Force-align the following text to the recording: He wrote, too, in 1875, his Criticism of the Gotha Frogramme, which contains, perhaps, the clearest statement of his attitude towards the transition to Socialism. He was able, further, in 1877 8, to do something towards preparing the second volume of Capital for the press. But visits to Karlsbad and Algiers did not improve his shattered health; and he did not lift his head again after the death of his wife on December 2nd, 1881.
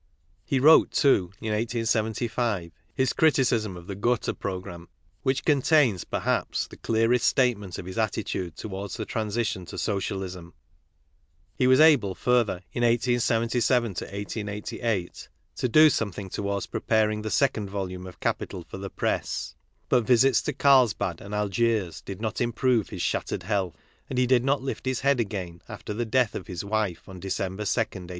He 0.43 0.59
wrote, 0.59 0.89
too, 0.89 1.29
in 1.39 1.53
1875, 1.53 2.71
his 2.95 3.13
Criticism 3.13 3.77
of 3.77 3.85
the 3.85 3.93
Gotha 3.93 4.33
Frogramme, 4.33 4.87
which 5.21 5.45
contains, 5.45 6.05
perhaps, 6.05 6.65
the 6.65 6.77
clearest 6.77 7.27
statement 7.27 7.77
of 7.77 7.85
his 7.85 7.99
attitude 7.99 8.55
towards 8.57 8.97
the 8.97 9.05
transition 9.05 9.63
to 9.67 9.77
Socialism. 9.77 10.55
He 11.55 11.67
was 11.67 11.79
able, 11.79 12.15
further, 12.15 12.63
in 12.73 12.81
1877 12.81 13.97
8, 14.09 15.29
to 15.57 15.69
do 15.69 15.87
something 15.91 16.29
towards 16.31 16.65
preparing 16.65 17.21
the 17.21 17.29
second 17.29 17.69
volume 17.69 18.07
of 18.07 18.19
Capital 18.19 18.65
for 18.67 18.79
the 18.79 18.89
press. 18.89 19.53
But 19.87 20.05
visits 20.07 20.41
to 20.41 20.53
Karlsbad 20.53 21.21
and 21.21 21.35
Algiers 21.35 22.01
did 22.01 22.19
not 22.19 22.41
improve 22.41 22.89
his 22.89 23.03
shattered 23.03 23.43
health; 23.43 23.75
and 24.09 24.17
he 24.17 24.25
did 24.25 24.43
not 24.43 24.63
lift 24.63 24.87
his 24.87 25.01
head 25.01 25.19
again 25.19 25.61
after 25.69 25.93
the 25.93 26.05
death 26.05 26.33
of 26.33 26.47
his 26.47 26.65
wife 26.65 27.07
on 27.07 27.19
December 27.19 27.65
2nd, 27.65 28.07
1881. 28.07 28.09